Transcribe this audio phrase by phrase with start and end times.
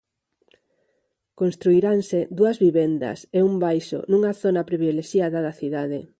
[1.39, 5.99] Construiranse dúas vivendas e un baixo nunha zona privilexiada da cidade.